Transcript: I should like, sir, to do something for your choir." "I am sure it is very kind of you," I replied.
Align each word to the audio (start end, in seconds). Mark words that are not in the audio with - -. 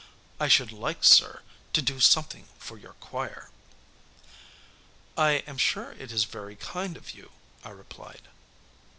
I 0.39 0.47
should 0.47 0.71
like, 0.71 1.03
sir, 1.03 1.43
to 1.73 1.79
do 1.83 1.99
something 1.99 2.47
for 2.57 2.75
your 2.79 2.93
choir." 2.93 3.51
"I 5.15 5.43
am 5.45 5.59
sure 5.59 5.91
it 5.91 6.11
is 6.11 6.23
very 6.23 6.55
kind 6.55 6.97
of 6.97 7.11
you," 7.13 7.33
I 7.63 7.69
replied. 7.69 8.27